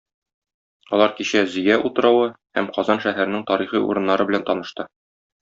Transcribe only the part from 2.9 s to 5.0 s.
шәһәренең тарихи урыннары белән танышты.